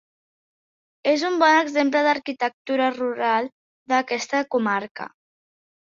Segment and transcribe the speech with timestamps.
[1.11, 3.53] És un bon exemple d'arquitectura rural
[3.95, 5.13] d'aquesta comarca.